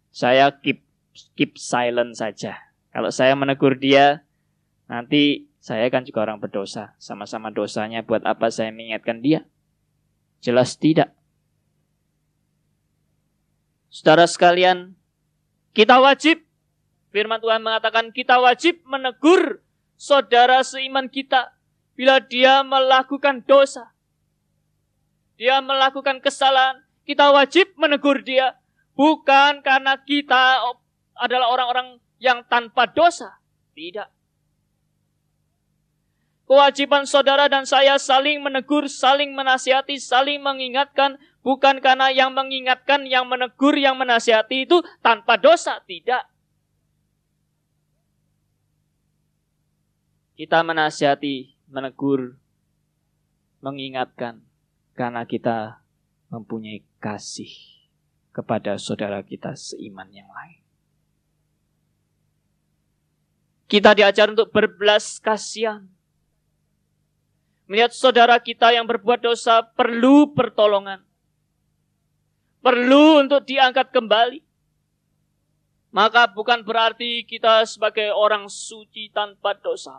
Saya 0.10 0.54
keep, 0.62 0.86
keep 1.34 1.58
silent 1.58 2.18
saja. 2.18 2.58
Kalau 2.90 3.14
saya 3.14 3.38
menegur 3.38 3.78
dia, 3.78 4.26
nanti 4.90 5.50
saya 5.62 5.88
kan 5.94 6.06
juga 6.06 6.26
orang 6.26 6.42
berdosa. 6.42 6.98
Sama-sama 6.98 7.54
dosanya 7.54 8.02
buat 8.02 8.26
apa 8.26 8.50
saya 8.50 8.74
mengingatkan 8.74 9.22
dia? 9.22 9.46
Jelas 10.42 10.76
tidak. 10.76 11.14
Saudara 13.90 14.30
sekalian, 14.30 14.99
kita 15.80 15.96
wajib, 16.04 16.44
firman 17.16 17.40
Tuhan 17.40 17.64
mengatakan 17.64 18.12
kita 18.12 18.36
wajib 18.44 18.84
menegur 18.84 19.64
saudara 19.96 20.60
seiman 20.60 21.08
kita 21.08 21.56
bila 21.96 22.20
dia 22.20 22.68
melakukan 22.68 23.48
dosa. 23.48 23.96
Dia 25.40 25.64
melakukan 25.64 26.20
kesalahan, 26.20 26.84
kita 27.08 27.32
wajib 27.32 27.72
menegur 27.80 28.20
dia. 28.28 28.60
Bukan 28.92 29.64
karena 29.64 29.96
kita 30.04 30.68
adalah 31.16 31.48
orang-orang 31.48 32.04
yang 32.20 32.44
tanpa 32.52 32.84
dosa. 32.92 33.40
Tidak. 33.72 34.12
Kewajiban 36.44 37.08
saudara 37.08 37.48
dan 37.48 37.64
saya 37.64 37.96
saling 37.96 38.44
menegur, 38.44 38.92
saling 38.92 39.32
menasihati, 39.32 39.96
saling 39.96 40.44
mengingatkan 40.44 41.16
Bukan 41.40 41.80
karena 41.80 42.12
yang 42.12 42.36
mengingatkan, 42.36 43.08
yang 43.08 43.24
menegur, 43.24 43.72
yang 43.80 43.96
menasihati 43.96 44.68
itu 44.68 44.84
tanpa 45.00 45.40
dosa. 45.40 45.80
Tidak. 45.80 46.24
Kita 50.36 50.60
menasihati, 50.64 51.56
menegur, 51.72 52.36
mengingatkan. 53.64 54.44
Karena 55.00 55.24
kita 55.24 55.80
mempunyai 56.28 56.84
kasih 57.00 57.52
kepada 58.36 58.76
saudara 58.76 59.24
kita 59.24 59.56
seiman 59.56 60.12
yang 60.12 60.28
lain. 60.28 60.60
Kita 63.72 63.96
diajar 63.96 64.28
untuk 64.28 64.52
berbelas 64.52 65.24
kasihan. 65.24 65.88
Melihat 67.70 67.96
saudara 67.96 68.36
kita 68.44 68.76
yang 68.76 68.84
berbuat 68.90 69.24
dosa 69.24 69.62
perlu 69.62 70.36
pertolongan 70.36 71.09
perlu 72.60 73.24
untuk 73.24 73.44
diangkat 73.48 73.92
kembali. 73.92 74.40
Maka 75.90 76.30
bukan 76.30 76.62
berarti 76.62 77.26
kita 77.26 77.66
sebagai 77.66 78.14
orang 78.14 78.46
suci 78.46 79.10
tanpa 79.10 79.58
dosa 79.58 79.98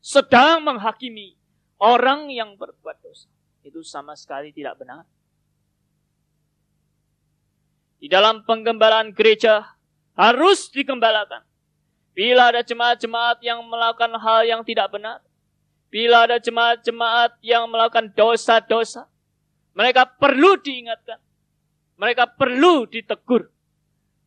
sedang 0.00 0.64
menghakimi 0.64 1.36
orang 1.80 2.28
yang 2.28 2.56
berbuat 2.60 3.00
dosa. 3.00 3.28
Itu 3.64 3.80
sama 3.80 4.12
sekali 4.16 4.52
tidak 4.52 4.80
benar. 4.80 5.08
Di 8.00 8.08
dalam 8.08 8.44
penggembalaan 8.44 9.12
gereja 9.12 9.76
harus 10.16 10.72
dikembalakan. 10.72 11.44
Bila 12.16 12.52
ada 12.52 12.60
jemaat-jemaat 12.64 13.40
yang 13.40 13.60
melakukan 13.64 14.12
hal 14.20 14.44
yang 14.44 14.60
tidak 14.64 14.92
benar, 14.92 15.20
bila 15.92 16.28
ada 16.28 16.36
jemaat-jemaat 16.40 17.40
yang 17.44 17.68
melakukan 17.68 18.12
dosa-dosa, 18.12 19.08
mereka 19.76 20.08
perlu 20.08 20.56
diingatkan 20.60 21.20
mereka 22.00 22.24
perlu 22.24 22.88
ditegur, 22.88 23.52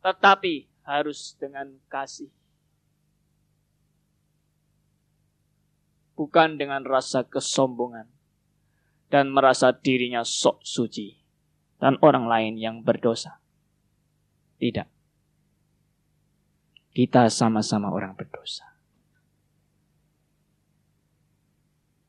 tetapi 0.06 0.70
harus 0.86 1.34
dengan 1.42 1.74
kasih. 1.90 2.30
Bukan 6.14 6.62
dengan 6.62 6.86
rasa 6.86 7.26
kesombongan 7.26 8.06
dan 9.10 9.34
merasa 9.34 9.74
dirinya 9.74 10.22
sok 10.22 10.62
suci 10.62 11.18
dan 11.82 11.98
orang 12.06 12.30
lain 12.30 12.62
yang 12.62 12.86
berdosa. 12.86 13.42
Tidak. 14.62 14.86
Kita 16.94 17.26
sama-sama 17.34 17.90
orang 17.90 18.14
berdosa. 18.14 18.70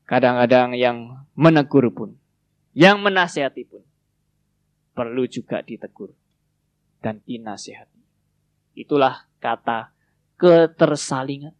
Kadang-kadang 0.05 0.77
yang 0.77 1.25
menegur 1.33 1.89
pun, 1.89 2.13
yang 2.77 3.01
menasihati 3.01 3.65
pun, 3.65 3.81
perlu 4.95 5.27
juga 5.27 5.59
ditegur 5.59 6.15
dan 7.03 7.19
dinasihati. 7.27 8.01
Itulah 8.79 9.27
kata 9.43 9.91
ketersalingan. 10.39 11.53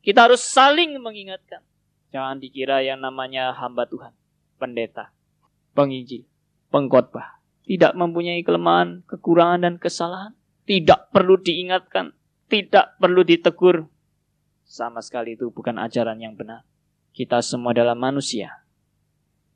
Kita 0.00 0.26
harus 0.26 0.40
saling 0.40 0.96
mengingatkan. 0.96 1.60
Jangan 2.10 2.40
dikira 2.40 2.80
yang 2.80 3.04
namanya 3.04 3.52
hamba 3.52 3.84
Tuhan, 3.84 4.14
pendeta, 4.56 5.12
penginjil, 5.76 6.24
pengkhotbah 6.72 7.36
tidak 7.66 7.98
mempunyai 7.98 8.46
kelemahan, 8.46 9.02
kekurangan 9.10 9.60
dan 9.66 9.74
kesalahan. 9.76 10.32
Tidak 10.66 11.10
perlu 11.10 11.38
diingatkan, 11.38 12.14
tidak 12.46 12.94
perlu 12.98 13.26
ditegur. 13.26 13.90
Sama 14.66 15.02
sekali 15.02 15.34
itu 15.38 15.50
bukan 15.50 15.78
ajaran 15.78 16.18
yang 16.18 16.34
benar. 16.38 16.62
Kita 17.10 17.42
semua 17.42 17.74
adalah 17.74 17.94
manusia 17.98 18.66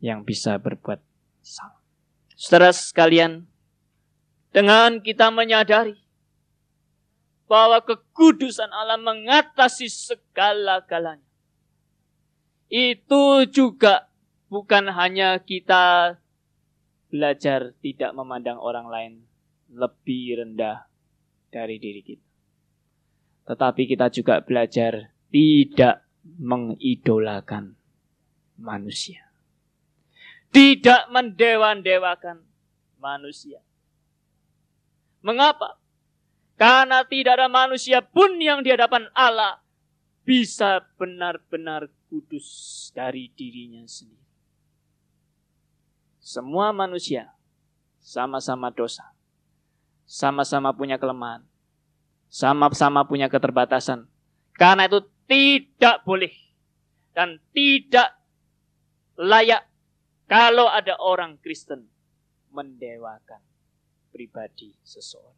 yang 0.03 0.23
bisa 0.27 0.59
berbuat 0.59 1.03
salah. 1.43 1.80
Saudara 2.41 2.73
sekalian, 2.73 3.45
dengan 4.49 4.97
kita 5.05 5.29
menyadari 5.29 6.01
bahwa 7.45 7.85
kekudusan 7.85 8.73
Allah 8.73 8.97
mengatasi 8.97 9.93
segala-galanya. 9.93 11.29
Itu 12.73 13.45
juga 13.45 14.09
bukan 14.49 14.89
hanya 14.89 15.37
kita 15.45 16.17
belajar 17.13 17.77
tidak 17.85 18.17
memandang 18.17 18.57
orang 18.57 18.89
lain 18.89 19.13
lebih 19.69 20.41
rendah 20.41 20.89
dari 21.53 21.77
diri 21.77 22.01
kita. 22.01 22.25
Tetapi 23.53 23.83
kita 23.85 24.09
juga 24.09 24.41
belajar 24.41 25.13
tidak 25.29 26.09
mengidolakan 26.41 27.77
manusia 28.57 29.30
tidak 30.51 31.07
mendewan-dewakan 31.11 32.43
manusia. 32.99 33.63
Mengapa? 35.23 35.79
Karena 36.61 37.07
tidak 37.09 37.41
ada 37.41 37.49
manusia 37.49 38.05
pun 38.05 38.37
yang 38.37 38.61
di 38.61 38.69
hadapan 38.69 39.09
Allah 39.17 39.63
bisa 40.27 40.85
benar-benar 41.01 41.89
kudus 42.13 42.91
dari 42.93 43.33
dirinya 43.33 43.81
sendiri. 43.89 44.21
Semua 46.21 46.69
manusia 46.75 47.33
sama-sama 47.97 48.69
dosa, 48.69 49.09
sama-sama 50.05 50.75
punya 50.77 51.01
kelemahan, 51.01 51.41
sama-sama 52.29 53.09
punya 53.09 53.33
keterbatasan. 53.33 54.05
Karena 54.53 54.85
itu 54.85 55.01
tidak 55.25 56.05
boleh 56.05 56.35
dan 57.17 57.41
tidak 57.57 58.13
layak 59.17 59.70
kalau 60.31 60.71
ada 60.71 60.95
orang 61.03 61.43
Kristen 61.43 61.91
mendewakan 62.55 63.43
pribadi 64.15 64.79
seseorang. 64.87 65.35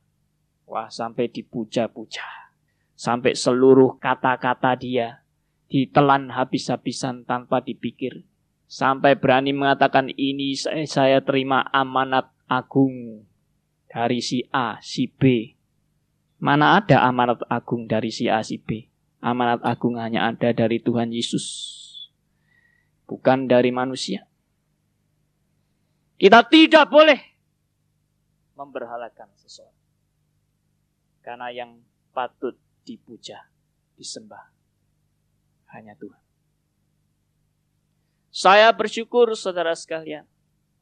Wah, 0.68 0.92
sampai 0.92 1.32
dipuja-puja. 1.32 2.52
Sampai 2.92 3.32
seluruh 3.32 3.96
kata-kata 3.96 4.76
dia 4.76 5.24
ditelan 5.72 6.28
habis-habisan 6.36 7.24
tanpa 7.24 7.64
dipikir. 7.64 8.28
Sampai 8.68 9.16
berani 9.16 9.56
mengatakan 9.56 10.12
ini 10.12 10.52
saya, 10.52 10.84
saya 10.84 11.18
terima 11.24 11.64
amanat 11.72 12.28
agung 12.44 13.24
dari 13.88 14.20
si 14.20 14.44
A, 14.52 14.76
si 14.84 15.08
B. 15.08 15.56
Mana 16.36 16.76
ada 16.76 17.00
amanat 17.08 17.40
agung 17.48 17.88
dari 17.88 18.12
si 18.12 18.28
A, 18.28 18.44
si 18.44 18.60
B? 18.60 18.92
Amanat 19.24 19.64
agung 19.64 19.96
hanya 19.96 20.28
ada 20.28 20.52
dari 20.52 20.84
Tuhan 20.84 21.16
Yesus. 21.16 21.44
Bukan 23.08 23.48
dari 23.48 23.72
manusia. 23.72 24.28
Kita 26.22 26.46
tidak 26.46 26.86
boleh 26.86 27.18
memberhalakan 28.54 29.26
seseorang. 29.42 29.82
Karena 31.18 31.50
yang 31.50 31.82
patut 32.14 32.54
dipuja, 32.86 33.50
disembah 33.98 34.54
hanya 35.74 35.98
Tuhan. 35.98 36.22
Saya 38.30 38.70
bersyukur 38.70 39.34
saudara 39.34 39.74
sekalian. 39.74 40.22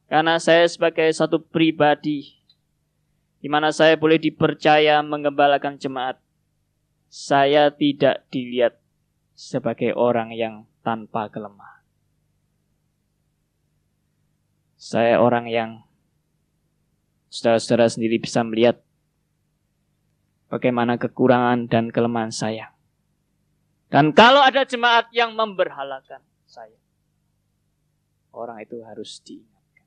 Karena 0.05 0.37
saya 0.37 0.67
sebagai 0.69 1.09
satu 1.09 1.41
pribadi 1.41 2.37
di 3.41 3.49
mana 3.49 3.73
saya 3.73 3.97
boleh 3.97 4.21
dipercaya 4.21 5.01
mengembalakan 5.01 5.81
jemaat. 5.81 6.21
Saya 7.09 7.73
tidak 7.73 8.29
dilihat 8.29 8.77
sebagai 9.33 9.97
orang 9.97 10.37
yang 10.37 10.69
tanpa 10.85 11.33
kelemahan. 11.33 11.80
Saya 14.81 15.21
orang 15.21 15.45
yang 15.45 15.85
saudara-saudara 17.29 17.85
sendiri 17.85 18.17
bisa 18.17 18.41
melihat 18.41 18.81
bagaimana 20.49 20.97
kekurangan 20.97 21.69
dan 21.69 21.93
kelemahan 21.93 22.33
saya. 22.33 22.73
Dan 23.93 24.09
kalau 24.09 24.41
ada 24.41 24.65
jemaat 24.65 25.13
yang 25.13 25.37
memberhalakan 25.37 26.25
saya, 26.49 26.81
orang 28.33 28.65
itu 28.65 28.81
harus 28.81 29.21
diingatkan. 29.21 29.85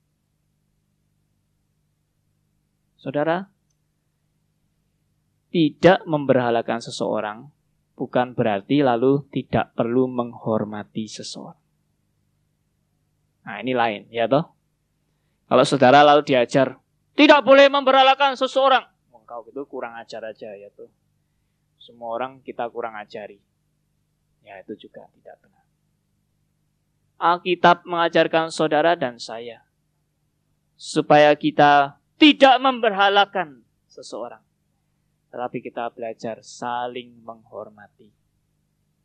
Saudara, 2.95 3.51
tidak 5.51 6.07
memberhalakan 6.07 6.79
seseorang 6.79 7.51
bukan 7.99 8.39
berarti 8.39 8.87
lalu 8.87 9.27
tidak 9.35 9.75
perlu 9.75 10.07
menghormati 10.07 11.11
seseorang. 11.11 11.59
Nah, 13.43 13.59
ini 13.59 13.75
lain, 13.75 14.07
ya 14.15 14.31
toh? 14.31 14.54
Kalau 15.45 15.65
saudara 15.69 16.01
lalu 16.01 16.25
diajar, 16.25 16.81
tidak 17.15 17.41
boleh 17.45 17.69
memberalakan 17.69 18.35
seseorang. 18.35 18.85
Engkau 19.13 19.45
itu 19.49 19.63
kurang 19.69 19.97
ajar 19.97 20.25
aja 20.25 20.51
ya 20.57 20.69
tuh. 20.73 20.89
Semua 21.79 22.17
orang 22.17 22.41
kita 22.41 22.65
kurang 22.73 22.97
ajari. 22.97 23.41
Ya 24.45 24.61
itu 24.61 24.89
juga 24.89 25.09
tidak 25.17 25.37
benar. 25.41 25.65
Alkitab 27.17 27.89
mengajarkan 27.89 28.53
saudara 28.53 28.97
dan 28.97 29.17
saya 29.17 29.65
supaya 30.77 31.33
kita 31.37 31.97
tidak 32.19 32.57
memberhalakan 32.61 33.65
seseorang. 33.89 34.43
Tetapi 35.33 35.59
kita 35.65 35.91
belajar 35.91 36.43
saling 36.45 37.21
menghormati 37.25 38.13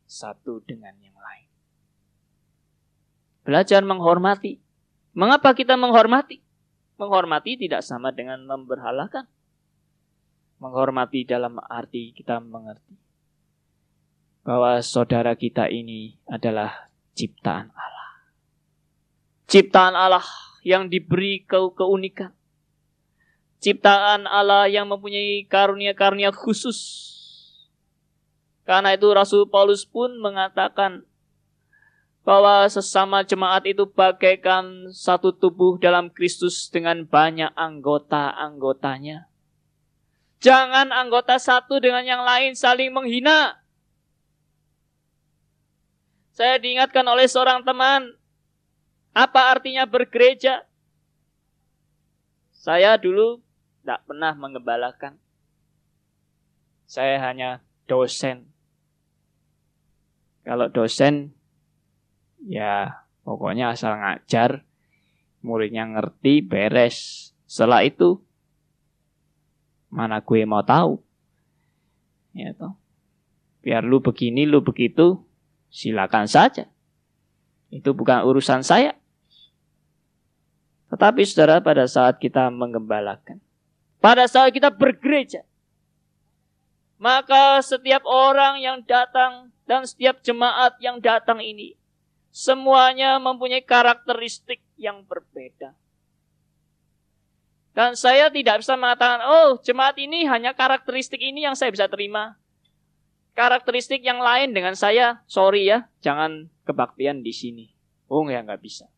satu 0.10 0.62
dengan 0.66 0.94
yang 1.00 1.16
lain. 1.18 1.50
Belajar 3.46 3.82
menghormati 3.82 4.62
Mengapa 5.18 5.56
kita 5.58 5.74
menghormati? 5.76 6.42
Menghormati 7.00 7.58
tidak 7.58 7.82
sama 7.82 8.14
dengan 8.14 8.44
memberhalakan. 8.46 9.26
Menghormati 10.60 11.24
dalam 11.24 11.56
arti 11.58 12.12
kita 12.12 12.44
mengerti 12.44 13.10
bahwa 14.44 14.80
saudara 14.82 15.38
kita 15.38 15.68
ini 15.70 16.18
adalah 16.26 16.90
ciptaan 17.14 17.70
Allah. 17.70 18.10
Ciptaan 19.50 19.96
Allah 19.98 20.26
yang 20.66 20.90
diberi 20.90 21.46
ke 21.46 21.58
keunikan. 21.78 22.34
Ciptaan 23.60 24.24
Allah 24.26 24.72
yang 24.72 24.88
mempunyai 24.88 25.44
karunia-karunia 25.46 26.32
khusus. 26.32 26.80
Karena 28.64 28.94
itu 28.96 29.10
Rasul 29.12 29.50
Paulus 29.50 29.84
pun 29.84 30.18
mengatakan 30.22 31.04
bahwa 32.24 32.68
sesama 32.68 33.24
jemaat 33.24 33.66
itu 33.66 33.88
bagaikan 33.88 34.92
satu 34.92 35.32
tubuh 35.32 35.80
dalam 35.80 36.12
Kristus 36.12 36.68
dengan 36.68 37.08
banyak 37.08 37.50
anggota-anggotanya. 37.56 39.30
Jangan 40.40 40.96
anggota 40.96 41.36
satu 41.36 41.84
dengan 41.84 42.04
yang 42.08 42.24
lain 42.24 42.56
saling 42.56 42.92
menghina. 42.96 43.60
Saya 46.32 46.56
diingatkan 46.56 47.04
oleh 47.04 47.28
seorang 47.28 47.68
teman, 47.68 48.16
apa 49.12 49.52
artinya 49.52 49.84
bergereja? 49.84 50.64
Saya 52.56 52.96
dulu 52.96 53.44
tidak 53.84 54.00
pernah 54.08 54.32
mengembalakan. 54.36 55.20
Saya 56.88 57.20
hanya 57.20 57.60
dosen. 57.90 58.48
Kalau 60.48 60.72
dosen, 60.72 61.36
ya 62.50 63.06
pokoknya 63.22 63.78
asal 63.78 63.94
ngajar, 63.94 64.66
muridnya 65.46 65.86
ngerti, 65.86 66.42
beres. 66.42 67.30
Setelah 67.46 67.86
itu, 67.86 68.18
Mana 69.90 70.22
gue 70.22 70.46
mau 70.46 70.62
tahu? 70.62 71.02
Ya 72.38 72.54
toh. 72.54 72.78
Biar 73.66 73.82
lu 73.84 74.00
begini, 74.00 74.46
lu 74.46 74.62
begitu, 74.62 75.26
silakan 75.74 76.30
saja. 76.30 76.70
Itu 77.74 77.98
bukan 77.98 78.24
urusan 78.24 78.62
saya. 78.62 78.96
Tetapi 80.90 81.22
saudara 81.26 81.62
pada 81.62 81.86
saat 81.86 82.18
kita 82.18 82.50
menggembalakan, 82.50 83.42
pada 84.02 84.26
saat 84.26 84.50
kita 84.50 84.74
bergereja, 84.74 85.46
maka 86.98 87.62
setiap 87.62 88.02
orang 88.10 88.58
yang 88.58 88.82
datang 88.82 89.54
dan 89.70 89.86
setiap 89.86 90.22
jemaat 90.26 90.82
yang 90.82 90.98
datang 90.98 91.46
ini, 91.46 91.78
semuanya 92.30 93.18
mempunyai 93.18 93.62
karakteristik 93.66 94.62
yang 94.78 95.04
berbeda. 95.06 95.74
Dan 97.74 97.96
saya 97.96 98.28
tidak 98.34 98.66
bisa 98.66 98.76
mengatakan, 98.76 99.24
oh 99.24 99.62
jemaat 99.62 99.96
ini 100.02 100.26
hanya 100.26 100.52
karakteristik 100.52 101.22
ini 101.22 101.46
yang 101.46 101.56
saya 101.56 101.72
bisa 101.72 101.88
terima. 101.88 102.36
Karakteristik 103.38 104.04
yang 104.04 104.20
lain 104.20 104.52
dengan 104.52 104.76
saya, 104.76 105.24
sorry 105.30 105.70
ya, 105.70 105.88
jangan 106.04 106.52
kebaktian 106.68 107.24
di 107.24 107.32
sini. 107.32 107.66
Oh 108.12 108.26
ya 108.28 108.44
nggak 108.44 108.60
bisa. 108.60 108.90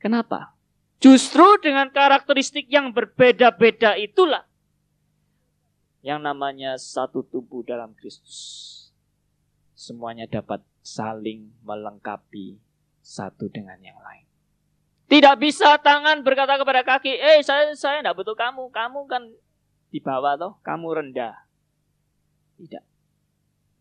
Kenapa? 0.00 0.56
Justru 0.96 1.44
dengan 1.60 1.92
karakteristik 1.92 2.72
yang 2.72 2.94
berbeda-beda 2.94 4.00
itulah 4.00 4.48
yang 6.06 6.22
namanya 6.22 6.78
satu 6.78 7.26
tubuh 7.26 7.66
dalam 7.66 7.90
Kristus. 7.98 8.38
Semuanya 9.74 10.30
dapat 10.30 10.62
saling 10.86 11.50
melengkapi 11.66 12.62
satu 13.02 13.50
dengan 13.50 13.82
yang 13.82 13.98
lain. 13.98 14.22
Tidak 15.10 15.34
bisa 15.42 15.82
tangan 15.82 16.22
berkata 16.22 16.54
kepada 16.54 16.86
kaki, 16.86 17.18
eh 17.18 17.42
saya 17.42 17.74
saya 17.74 18.02
tidak 18.02 18.22
butuh 18.22 18.38
kamu, 18.38 18.70
kamu 18.70 19.00
kan 19.10 19.22
di 19.90 19.98
bawah 19.98 20.38
toh, 20.38 20.54
kamu 20.62 21.02
rendah. 21.02 21.34
Tidak. 22.58 22.84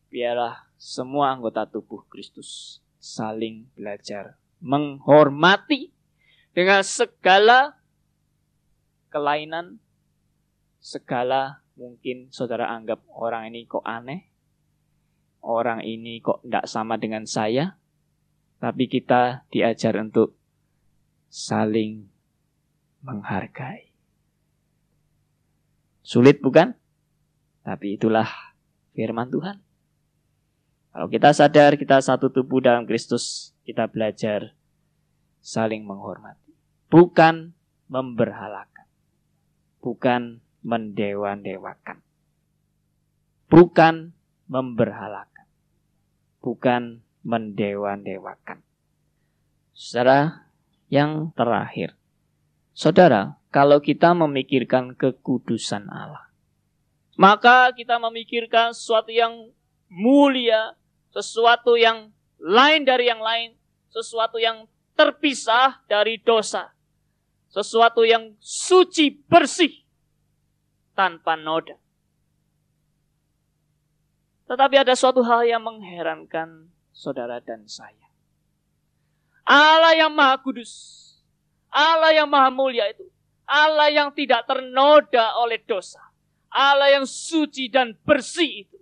Biarlah 0.10 0.65
semua 0.78 1.34
anggota 1.34 1.65
tubuh 1.70 2.06
Kristus 2.10 2.82
saling 2.98 3.70
belajar 3.78 4.38
menghormati 4.62 5.94
dengan 6.54 6.82
segala 6.82 7.78
kelainan, 9.10 9.82
segala 10.82 11.65
mungkin 11.74 12.30
saudara 12.30 12.70
anggap 12.70 13.02
orang 13.10 13.50
ini 13.50 13.65
kok 13.65 13.86
aneh, 13.86 14.30
orang 15.46 15.86
ini 15.86 16.18
kok 16.20 16.42
tidak 16.42 16.66
sama 16.66 16.98
dengan 16.98 17.30
saya, 17.30 17.78
tapi 18.58 18.90
kita 18.90 19.46
diajar 19.54 19.94
untuk 20.02 20.34
saling 21.30 22.10
menghargai. 23.06 23.94
Sulit 26.02 26.42
bukan? 26.42 26.74
Tapi 27.62 27.98
itulah 27.98 28.30
firman 28.98 29.30
Tuhan. 29.30 29.62
Kalau 30.96 31.08
kita 31.12 31.36
sadar 31.36 31.76
kita 31.76 32.00
satu 32.00 32.32
tubuh 32.32 32.64
dalam 32.64 32.88
Kristus, 32.88 33.52
kita 33.68 33.92
belajar 33.92 34.56
saling 35.44 35.84
menghormati. 35.84 36.56
Bukan 36.88 37.52
memberhalakan. 37.92 38.88
Bukan 39.84 40.40
mendewa-dewakan. 40.64 42.00
Bukan 43.52 44.16
memberhalakan. 44.48 45.35
Bukan 46.46 47.02
mendewa-dewakan. 47.26 48.62
Saudara, 49.74 50.46
yang 50.94 51.34
terakhir. 51.34 51.98
Saudara, 52.78 53.42
kalau 53.50 53.82
kita 53.82 54.14
memikirkan 54.14 54.94
kekudusan 54.94 55.90
Allah, 55.90 56.30
maka 57.18 57.72
kita 57.74 57.98
memikirkan 57.98 58.76
sesuatu 58.76 59.10
yang 59.10 59.50
mulia, 59.90 60.76
sesuatu 61.10 61.80
yang 61.80 62.12
lain 62.38 62.84
dari 62.84 63.08
yang 63.08 63.24
lain, 63.24 63.56
sesuatu 63.90 64.38
yang 64.38 64.68
terpisah 64.94 65.82
dari 65.88 66.20
dosa, 66.20 66.76
sesuatu 67.50 68.04
yang 68.04 68.36
suci 68.44 69.16
bersih 69.26 69.72
tanpa 70.92 71.40
noda. 71.40 71.80
Tetapi 74.46 74.76
ada 74.78 74.94
suatu 74.94 75.26
hal 75.26 75.46
yang 75.46 75.62
mengherankan 75.66 76.70
saudara 76.94 77.42
dan 77.42 77.66
saya. 77.66 78.06
Allah 79.46 79.94
yang 79.98 80.14
maha 80.14 80.38
kudus. 80.42 81.02
Allah 81.70 82.14
yang 82.14 82.30
maha 82.30 82.50
mulia 82.54 82.90
itu. 82.90 83.06
Allah 83.46 83.94
yang 83.94 84.10
tidak 84.14 84.46
ternoda 84.50 85.38
oleh 85.38 85.62
dosa. 85.62 86.02
Allah 86.50 86.94
yang 86.94 87.06
suci 87.06 87.70
dan 87.70 87.94
bersih 88.06 88.66
itu. 88.66 88.80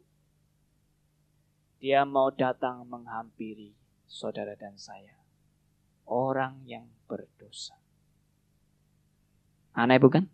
Dia 1.84 2.08
mau 2.08 2.32
datang 2.32 2.88
menghampiri 2.88 3.76
saudara 4.08 4.56
dan 4.56 4.80
saya. 4.80 5.19
Orang 6.08 6.63
yang 6.63 6.88
berdosa. 7.08 7.76
Aneh 9.76 9.99
bukan? 9.99 10.30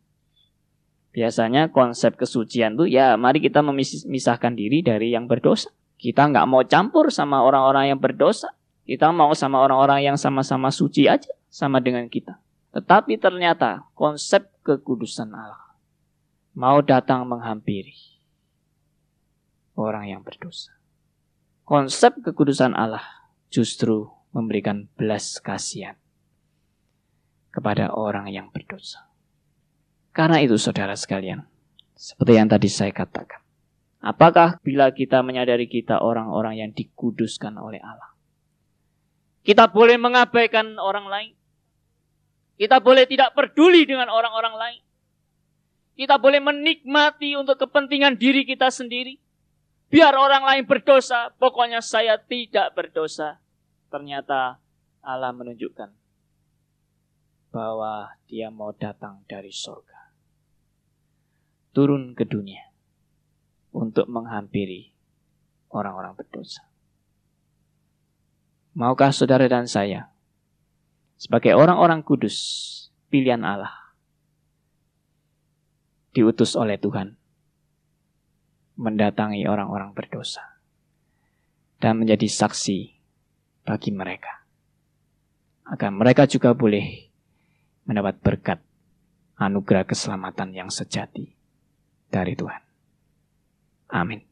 Biasanya 1.09 1.73
konsep 1.73 2.15
kesucian 2.15 2.77
tuh 2.77 2.85
ya 2.85 3.17
mari 3.17 3.41
kita 3.41 3.65
memisahkan 3.65 4.53
diri 4.53 4.85
dari 4.85 5.11
yang 5.17 5.25
berdosa. 5.25 5.73
Kita 5.99 6.29
nggak 6.29 6.45
mau 6.47 6.61
campur 6.63 7.09
sama 7.09 7.41
orang-orang 7.41 7.91
yang 7.91 7.99
berdosa. 7.99 8.53
Kita 8.85 9.09
mau 9.09 9.33
sama 9.33 9.61
orang-orang 9.61 10.05
yang 10.05 10.17
sama-sama 10.17 10.69
suci 10.69 11.09
aja, 11.09 11.29
sama 11.49 11.81
dengan 11.81 12.05
kita. 12.07 12.37
Tetapi 12.73 13.17
ternyata 13.17 13.89
konsep 13.97 14.49
kekudusan 14.61 15.33
Allah 15.33 15.73
mau 16.53 16.81
datang 16.85 17.25
menghampiri 17.25 17.97
orang 19.73 20.13
yang 20.13 20.21
berdosa. 20.21 20.77
Konsep 21.65 22.21
kekudusan 22.21 22.77
Allah 22.77 23.03
justru 23.49 24.09
memberikan 24.29 24.89
belas 24.93 25.41
kasihan 25.41 25.97
kepada 27.49 27.89
orang 27.89 28.29
yang 28.29 28.53
berdosa. 28.53 29.08
Karena 30.11 30.41
itu 30.41 30.57
saudara 30.57 30.97
sekalian, 30.97 31.45
seperti 31.93 32.33
yang 32.35 32.49
tadi 32.49 32.69
saya 32.69 32.91
katakan. 32.91 33.39
Apakah 33.99 34.57
bila 34.63 34.95
kita 34.95 35.19
menyadari 35.19 35.67
kita 35.67 35.99
orang-orang 35.99 36.63
yang 36.63 36.71
dikuduskan 36.71 37.59
oleh 37.59 37.83
Allah, 37.83 38.15
kita 39.43 39.67
boleh 39.67 39.99
mengabaikan 39.99 40.79
orang 40.79 41.07
lain. 41.07 41.33
Kita 42.59 42.79
boleh 42.83 43.07
tidak 43.07 43.35
peduli 43.35 43.87
dengan 43.87 44.11
orang-orang 44.11 44.55
lain. 44.55 44.81
Kita 45.99 46.15
boleh 46.15 46.39
menikmati 46.39 47.35
untuk 47.35 47.59
kepentingan 47.59 48.15
diri 48.15 48.47
kita 48.47 48.71
sendiri. 48.71 49.19
Biar 49.91 50.15
orang 50.15 50.47
lain 50.47 50.63
berdosa, 50.63 51.35
pokoknya 51.35 51.83
saya 51.83 52.15
tidak 52.19 52.71
berdosa. 52.71 53.43
Ternyata 53.91 54.61
Allah 55.03 55.31
menunjukkan 55.35 55.89
bahwa 57.49 58.13
dia 58.29 58.53
mau 58.53 58.71
datang 58.71 59.25
dari 59.25 59.49
surga. 59.49 59.98
Turun 61.79 62.11
ke 62.11 62.27
dunia 62.27 62.59
untuk 63.71 64.11
menghampiri 64.11 64.91
orang-orang 65.71 66.11
berdosa. 66.11 66.67
Maukah 68.75 69.15
saudara 69.15 69.47
dan 69.47 69.63
saya 69.63 70.11
sebagai 71.15 71.55
orang-orang 71.55 72.03
kudus 72.03 72.35
pilihan 73.07 73.47
Allah 73.47 73.95
diutus 76.11 76.59
oleh 76.59 76.75
Tuhan 76.75 77.15
mendatangi 78.75 79.47
orang-orang 79.47 79.95
berdosa 79.95 80.59
dan 81.79 81.95
menjadi 81.95 82.27
saksi 82.27 82.91
bagi 83.63 83.95
mereka 83.95 84.43
agar 85.63 85.95
mereka 85.95 86.27
juga 86.27 86.51
boleh 86.51 87.07
mendapat 87.87 88.19
berkat 88.19 88.59
anugerah 89.39 89.87
keselamatan 89.87 90.51
yang 90.51 90.67
sejati 90.67 91.38
dari 92.09 92.33
Tuhan. 92.37 92.61
Amin. 93.89 94.28